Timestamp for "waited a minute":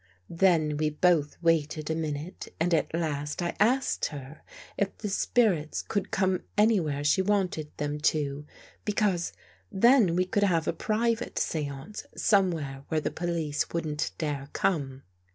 1.43-2.47